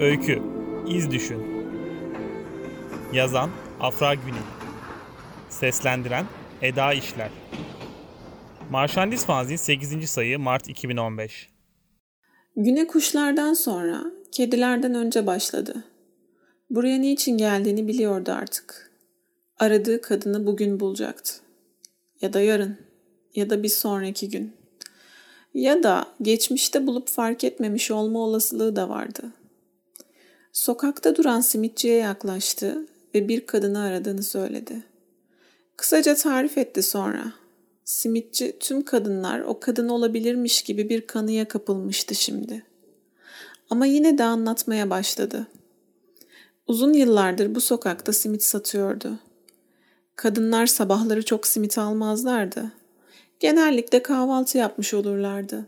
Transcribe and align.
Öykü 0.00 0.42
İz 0.88 1.10
Düşün 1.10 1.42
Yazan 3.12 3.50
Afra 3.80 4.14
Güney 4.14 4.40
Seslendiren 5.48 6.26
Eda 6.62 6.92
İşler 6.92 7.30
Marşandis 8.70 9.24
Fanzin 9.24 9.56
8. 9.56 10.10
sayı 10.10 10.38
Mart 10.38 10.68
2015 10.68 11.48
Güne 12.56 12.86
kuşlardan 12.86 13.52
sonra 13.52 14.04
kedilerden 14.32 14.94
önce 14.94 15.26
başladı. 15.26 15.84
Buraya 16.70 16.98
niçin 16.98 17.38
geldiğini 17.38 17.88
biliyordu 17.88 18.32
artık. 18.32 18.92
Aradığı 19.58 20.00
kadını 20.00 20.46
bugün 20.46 20.80
bulacaktı. 20.80 21.32
Ya 22.20 22.32
da 22.32 22.40
yarın. 22.40 22.78
Ya 23.34 23.50
da 23.50 23.62
bir 23.62 23.68
sonraki 23.68 24.28
gün. 24.28 24.52
Ya 25.54 25.82
da 25.82 26.06
geçmişte 26.22 26.86
bulup 26.86 27.08
fark 27.08 27.44
etmemiş 27.44 27.90
olma 27.90 28.18
olasılığı 28.18 28.76
da 28.76 28.88
vardı. 28.88 29.32
Sokakta 30.52 31.16
duran 31.16 31.40
simitçiye 31.40 31.96
yaklaştı 31.96 32.86
ve 33.14 33.28
bir 33.28 33.46
kadını 33.46 33.80
aradığını 33.80 34.22
söyledi. 34.22 34.82
Kısaca 35.76 36.14
tarif 36.14 36.58
etti 36.58 36.82
sonra. 36.82 37.32
Simitçi 37.84 38.56
tüm 38.60 38.84
kadınlar 38.84 39.40
o 39.40 39.60
kadın 39.60 39.88
olabilirmiş 39.88 40.62
gibi 40.62 40.88
bir 40.88 41.06
kanıya 41.06 41.48
kapılmıştı 41.48 42.14
şimdi. 42.14 42.62
Ama 43.70 43.86
yine 43.86 44.18
de 44.18 44.24
anlatmaya 44.24 44.90
başladı. 44.90 45.46
Uzun 46.66 46.92
yıllardır 46.92 47.54
bu 47.54 47.60
sokakta 47.60 48.12
simit 48.12 48.42
satıyordu. 48.42 49.18
Kadınlar 50.16 50.66
sabahları 50.66 51.24
çok 51.24 51.46
simit 51.46 51.78
almazlardı. 51.78 52.72
Genellikle 53.40 54.02
kahvaltı 54.02 54.58
yapmış 54.58 54.94
olurlardı. 54.94 55.66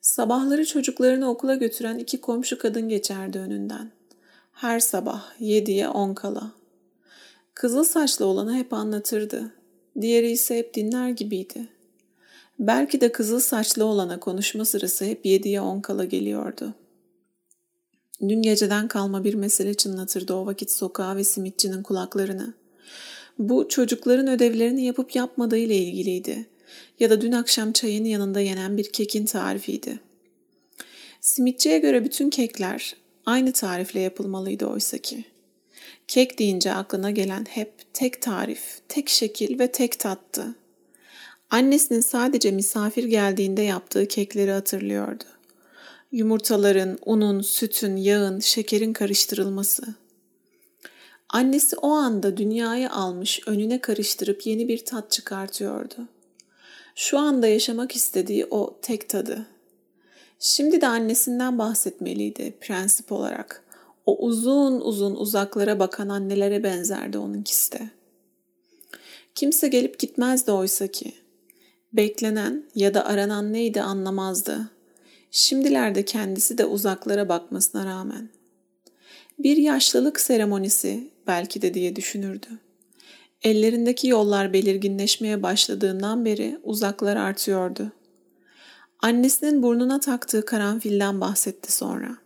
Sabahları 0.00 0.66
çocuklarını 0.66 1.30
okula 1.30 1.54
götüren 1.54 1.98
iki 1.98 2.20
komşu 2.20 2.58
kadın 2.58 2.88
geçerdi 2.88 3.38
önünden. 3.38 3.90
Her 4.52 4.80
sabah 4.80 5.40
yediye 5.40 5.88
on 5.88 6.14
kala. 6.14 6.52
Kızıl 7.54 7.84
saçlı 7.84 8.26
olanı 8.26 8.54
hep 8.54 8.72
anlatırdı. 8.72 9.52
Diğeri 10.00 10.30
ise 10.30 10.58
hep 10.58 10.74
dinler 10.74 11.08
gibiydi. 11.08 11.68
Belki 12.58 13.00
de 13.00 13.12
kızıl 13.12 13.40
saçlı 13.40 13.84
olana 13.84 14.20
konuşma 14.20 14.64
sırası 14.64 15.04
hep 15.04 15.26
yediye 15.26 15.60
on 15.60 15.80
kala 15.80 16.04
geliyordu. 16.04 16.74
Dün 18.28 18.42
geceden 18.42 18.88
kalma 18.88 19.24
bir 19.24 19.34
mesele 19.34 19.74
çınlatırdı 19.74 20.34
o 20.34 20.46
vakit 20.46 20.70
sokağa 20.70 21.16
ve 21.16 21.24
simitçinin 21.24 21.82
kulaklarını. 21.82 22.54
Bu 23.38 23.68
çocukların 23.68 24.28
ödevlerini 24.28 24.84
yapıp 24.84 25.14
yapmadığı 25.14 25.58
ile 25.58 25.76
ilgiliydi. 25.76 26.46
Ya 27.00 27.10
da 27.10 27.20
dün 27.20 27.32
akşam 27.32 27.72
çayın 27.72 28.04
yanında 28.04 28.40
yenen 28.40 28.76
bir 28.76 28.92
kekin 28.92 29.26
tarifiydi. 29.26 30.00
Simitçiye 31.20 31.78
göre 31.78 32.04
bütün 32.04 32.30
kekler 32.30 32.96
aynı 33.26 33.52
tarifle 33.52 34.00
yapılmalıydı 34.00 34.66
oysa 34.66 34.98
ki. 34.98 35.24
Kek 36.08 36.38
deyince 36.38 36.72
aklına 36.72 37.10
gelen 37.10 37.44
hep 37.48 37.72
tek 37.94 38.22
tarif, 38.22 38.78
tek 38.88 39.08
şekil 39.08 39.58
ve 39.58 39.72
tek 39.72 39.98
tattı. 39.98 40.54
Annesinin 41.50 42.00
sadece 42.00 42.50
misafir 42.50 43.04
geldiğinde 43.04 43.62
yaptığı 43.62 44.08
kekleri 44.08 44.50
hatırlıyordu. 44.50 45.24
Yumurtaların, 46.12 46.98
unun, 47.06 47.40
sütün, 47.40 47.96
yağın, 47.96 48.40
şekerin 48.40 48.92
karıştırılması. 48.92 49.94
Annesi 51.28 51.76
o 51.76 51.90
anda 51.90 52.36
dünyayı 52.36 52.90
almış, 52.90 53.40
önüne 53.46 53.80
karıştırıp 53.80 54.46
yeni 54.46 54.68
bir 54.68 54.84
tat 54.84 55.10
çıkartıyordu. 55.10 56.08
Şu 57.00 57.18
anda 57.18 57.46
yaşamak 57.46 57.96
istediği 57.96 58.46
o 58.50 58.78
tek 58.82 59.08
tadı. 59.08 59.46
Şimdi 60.38 60.80
de 60.80 60.86
annesinden 60.86 61.58
bahsetmeliydi 61.58 62.54
prensip 62.60 63.12
olarak. 63.12 63.64
O 64.06 64.18
uzun 64.18 64.80
uzun 64.80 65.16
uzaklara 65.16 65.78
bakan 65.78 66.08
annelere 66.08 66.62
benzerdi 66.62 67.18
onunkisi 67.18 67.72
de. 67.72 67.90
Kimse 69.34 69.68
gelip 69.68 69.98
gitmezdi 69.98 70.52
oysa 70.52 70.86
ki. 70.86 71.12
Beklenen 71.92 72.64
ya 72.74 72.94
da 72.94 73.06
aranan 73.06 73.52
neydi 73.52 73.82
anlamazdı. 73.82 74.70
Şimdilerde 75.30 76.04
kendisi 76.04 76.58
de 76.58 76.64
uzaklara 76.64 77.28
bakmasına 77.28 77.86
rağmen. 77.86 78.28
Bir 79.38 79.56
yaşlılık 79.56 80.20
seremonisi 80.20 81.10
belki 81.26 81.62
de 81.62 81.74
diye 81.74 81.96
düşünürdü. 81.96 82.48
Ellerindeki 83.42 84.08
yollar 84.08 84.52
belirginleşmeye 84.52 85.42
başladığından 85.42 86.24
beri 86.24 86.58
uzaklar 86.62 87.16
artıyordu. 87.16 87.92
Annesinin 89.02 89.62
burnuna 89.62 90.00
taktığı 90.00 90.44
karanfilden 90.44 91.20
bahsetti 91.20 91.72
sonra. 91.72 92.16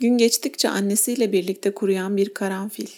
Gün 0.00 0.18
geçtikçe 0.18 0.68
annesiyle 0.68 1.32
birlikte 1.32 1.74
kuruyan 1.74 2.16
bir 2.16 2.34
karanfil. 2.34 2.88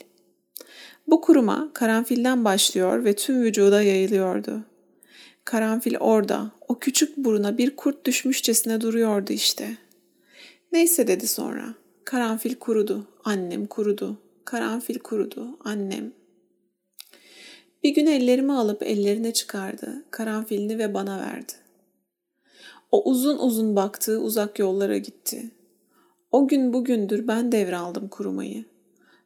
Bu 1.06 1.20
kuruma 1.20 1.70
karanfilden 1.74 2.44
başlıyor 2.44 3.04
ve 3.04 3.14
tüm 3.14 3.42
vücuda 3.42 3.82
yayılıyordu. 3.82 4.64
Karanfil 5.44 5.96
orada, 6.00 6.50
o 6.68 6.78
küçük 6.78 7.16
buruna 7.16 7.58
bir 7.58 7.76
kurt 7.76 8.06
düşmüşçesine 8.06 8.80
duruyordu 8.80 9.32
işte. 9.32 9.76
Neyse 10.72 11.08
dedi 11.08 11.26
sonra. 11.26 11.74
Karanfil 12.04 12.54
kurudu, 12.54 13.06
annem 13.24 13.66
kurudu. 13.66 14.18
Karanfil 14.44 14.98
kurudu, 14.98 15.58
annem. 15.64 16.19
Bir 17.82 17.94
gün 17.94 18.06
ellerimi 18.06 18.52
alıp 18.52 18.82
ellerine 18.82 19.32
çıkardı, 19.32 20.04
karanfilini 20.10 20.78
ve 20.78 20.94
bana 20.94 21.18
verdi. 21.18 21.52
O 22.92 23.10
uzun 23.10 23.38
uzun 23.38 23.76
baktığı 23.76 24.20
uzak 24.20 24.58
yollara 24.58 24.98
gitti. 24.98 25.50
O 26.32 26.48
gün 26.48 26.72
bugündür 26.72 27.28
ben 27.28 27.52
devraldım 27.52 28.08
kurumayı. 28.08 28.64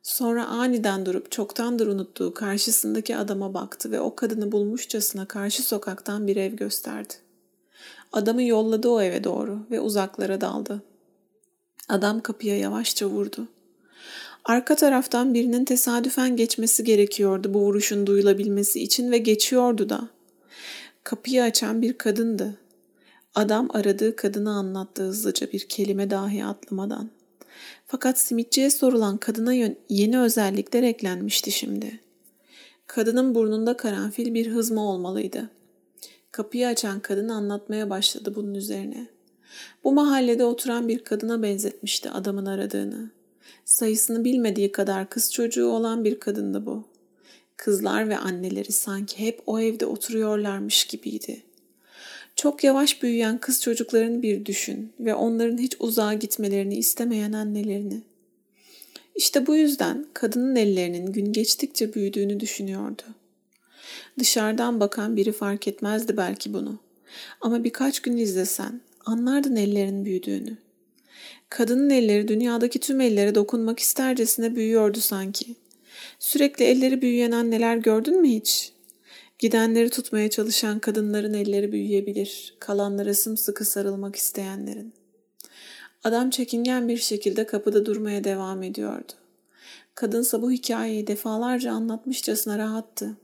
Sonra 0.03 0.47
aniden 0.47 1.07
durup 1.07 1.31
çoktandır 1.31 1.87
unuttuğu 1.87 2.35
karşısındaki 2.35 3.17
adama 3.17 3.55
baktı 3.55 3.91
ve 3.91 4.01
o 4.01 4.15
kadını 4.15 4.53
bulmuşçasına 4.53 5.27
karşı 5.27 5.63
sokaktan 5.63 6.27
bir 6.27 6.37
ev 6.37 6.53
gösterdi. 6.53 7.15
Adamı 8.13 8.43
yolladı 8.43 8.89
o 8.89 9.01
eve 9.01 9.25
doğru 9.25 9.59
ve 9.71 9.81
uzaklara 9.81 10.41
daldı. 10.41 10.83
Adam 11.89 12.21
kapıya 12.21 12.59
yavaşça 12.59 13.07
vurdu. 13.07 13.49
Arka 14.45 14.75
taraftan 14.77 15.35
birinin 15.35 15.65
tesadüfen 15.65 16.37
geçmesi 16.37 16.85
gerekiyordu 16.85 17.55
bu 17.55 17.61
vuruşun 17.61 18.07
duyulabilmesi 18.07 18.83
için 18.83 19.11
ve 19.11 19.19
geçiyordu 19.19 19.89
da. 19.89 20.09
Kapıyı 21.05 21.43
açan 21.43 21.83
bir 21.83 21.99
kadındı. 21.99 22.59
Adam 23.35 23.69
aradığı 23.75 24.17
kadını 24.17 24.51
anlattı 24.51 25.03
hızlıca 25.03 25.53
bir 25.53 25.69
kelime 25.69 26.11
dahi 26.11 26.45
atlamadan. 26.45 27.11
Fakat 27.87 28.19
simitçiye 28.19 28.71
sorulan 28.71 29.17
kadına 29.17 29.55
yeni 29.89 30.19
özellikler 30.19 30.83
eklenmişti 30.83 31.53
şimdi. 31.53 32.01
Kadının 32.87 33.35
burnunda 33.35 33.77
karanfil 33.77 34.35
bir 34.35 34.47
hızma 34.47 34.91
olmalıydı. 34.91 35.51
Kapıyı 36.33 36.69
açan 36.69 37.01
kadın 37.01 37.29
anlatmaya 37.29 37.91
başladı 37.91 38.33
bunun 38.37 38.55
üzerine. 38.55 39.07
Bu 39.85 39.93
mahallede 39.93 40.45
oturan 40.45 40.89
bir 40.89 41.05
kadına 41.05 41.43
benzetmişti 41.43 42.11
adamın 42.11 42.47
aradığını. 42.47 43.11
Sayısını 43.65 44.25
bilmediği 44.25 44.73
kadar 44.73 45.11
kız 45.11 45.33
çocuğu 45.33 45.67
olan 45.67 46.05
bir 46.05 46.21
kadındı 46.21 46.67
bu. 46.67 46.85
Kızlar 47.57 48.09
ve 48.09 48.17
anneleri 48.17 48.73
sanki 48.73 49.19
hep 49.19 49.43
o 49.47 49.61
evde 49.61 49.87
oturuyorlarmış 49.87 50.85
gibiydi. 50.85 51.43
Çok 52.37 52.65
yavaş 52.65 53.03
büyüyen 53.03 53.39
kız 53.39 53.63
çocuklarını 53.63 54.23
bir 54.23 54.47
düşün 54.47 54.93
ve 55.01 55.15
onların 55.15 55.59
hiç 55.59 55.77
uzağa 55.81 56.15
gitmelerini 56.15 56.77
istemeyen 56.77 57.33
annelerini. 57.33 58.03
İşte 59.15 59.47
bu 59.47 59.57
yüzden 59.57 60.07
kadının 60.15 60.57
ellerinin 60.57 61.13
gün 61.13 61.33
geçtikçe 61.33 61.95
büyüdüğünü 61.95 62.41
düşünüyordu. 62.41 63.03
Dışarıdan 64.19 64.81
bakan 64.81 65.17
biri 65.17 65.33
fark 65.33 65.69
etmezdi 65.69 66.17
belki 66.17 66.53
bunu. 66.53 66.79
Ama 67.41 67.65
birkaç 67.65 68.01
gün 68.01 68.17
izlesen 68.17 68.81
anlardın 69.07 69.57
ellerin 69.57 70.05
büyüdüğünü. 70.05 70.57
Kadının 71.49 71.91
elleri 71.91 72.29
dünyadaki 72.29 72.81
tüm 72.81 73.01
ellere 73.01 73.35
dokunmak 73.35 73.79
istercesine 73.79 74.57
büyüyordu 74.57 75.01
sanki. 75.01 75.55
Sürekli 76.19 76.65
elleri 76.65 77.03
büyüyen 77.03 77.33
anneler 77.33 77.77
gördün 77.77 78.21
mü 78.21 78.29
hiç? 78.29 78.73
Gidenleri 79.39 79.91
tutmaya 79.91 80.31
çalışan 80.31 80.79
kadınların 80.79 81.35
elleri 81.35 81.73
büyüyebilir, 81.73 82.55
kalanlara 82.61 83.15
sımsıkı 83.15 83.65
sarılmak 83.65 84.17
isteyenlerin. 84.17 84.95
Adam 86.05 86.31
çekingen 86.31 86.89
bir 86.89 86.97
şekilde 86.97 87.47
kapıda 87.47 87.87
durmaya 87.87 88.25
devam 88.25 88.63
ediyordu. 88.63 89.13
Kadınsa 89.95 90.43
bu 90.43 90.51
hikayeyi 90.51 91.07
defalarca 91.07 91.73
anlatmışçasına 91.73 92.59
rahattı. 92.59 93.17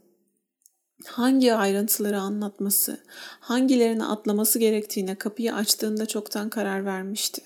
Hangi 1.07 1.55
ayrıntıları 1.55 2.21
anlatması, 2.21 2.99
hangilerini 3.41 4.05
atlaması 4.05 4.59
gerektiğine 4.59 5.15
kapıyı 5.15 5.55
açtığında 5.55 6.07
çoktan 6.07 6.51
karar 6.51 6.85
vermişti. 6.85 7.43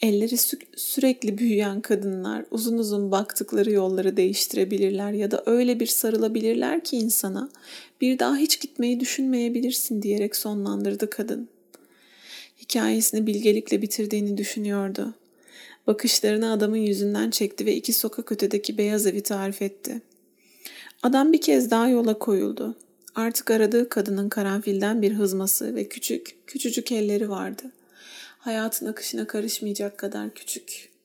Elleri 0.00 0.34
sü- 0.34 0.76
sürekli 0.76 1.38
büyüyen 1.38 1.80
kadınlar 1.80 2.44
uzun 2.50 2.78
uzun 2.78 3.10
baktıkları 3.10 3.70
yolları 3.70 4.16
değiştirebilirler 4.16 5.12
ya 5.12 5.30
da 5.30 5.42
öyle 5.46 5.80
bir 5.80 5.86
sarılabilirler 5.86 6.84
ki 6.84 6.96
insana 6.96 7.50
bir 8.00 8.18
daha 8.18 8.36
hiç 8.36 8.60
gitmeyi 8.60 9.00
düşünmeyebilirsin 9.00 10.02
diyerek 10.02 10.36
sonlandırdı 10.36 11.10
kadın. 11.10 11.48
Hikayesini 12.60 13.26
bilgelikle 13.26 13.82
bitirdiğini 13.82 14.36
düşünüyordu. 14.36 15.14
Bakışlarını 15.86 16.52
adamın 16.52 16.76
yüzünden 16.76 17.30
çekti 17.30 17.66
ve 17.66 17.74
iki 17.74 17.92
sokak 17.92 18.32
ötedeki 18.32 18.78
beyaz 18.78 19.06
evi 19.06 19.22
tarif 19.22 19.62
etti. 19.62 20.02
Adam 21.02 21.32
bir 21.32 21.40
kez 21.40 21.70
daha 21.70 21.88
yola 21.88 22.18
koyuldu. 22.18 22.76
Artık 23.14 23.50
aradığı 23.50 23.88
kadının 23.88 24.28
karanfilden 24.28 25.02
bir 25.02 25.12
hızması 25.12 25.74
ve 25.74 25.88
küçük, 25.88 26.36
küçücük 26.46 26.92
elleri 26.92 27.30
vardı. 27.30 27.72
Hayatın 28.46 28.86
akışına 28.86 29.26
karışmayacak 29.26 29.98
kadar 29.98 30.34
küçük. 30.34 30.95